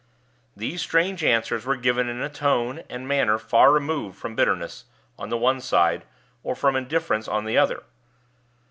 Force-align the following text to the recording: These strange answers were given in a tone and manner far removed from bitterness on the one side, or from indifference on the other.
These 0.57 0.81
strange 0.81 1.23
answers 1.23 1.63
were 1.63 1.75
given 1.75 2.09
in 2.09 2.21
a 2.21 2.27
tone 2.27 2.81
and 2.89 3.07
manner 3.07 3.37
far 3.37 3.71
removed 3.71 4.17
from 4.17 4.33
bitterness 4.35 4.85
on 5.19 5.29
the 5.29 5.37
one 5.37 5.61
side, 5.61 6.05
or 6.41 6.55
from 6.55 6.75
indifference 6.75 7.27
on 7.27 7.45
the 7.45 7.59
other. 7.59 7.83